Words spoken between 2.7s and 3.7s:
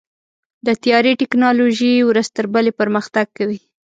پرمختګ کوي.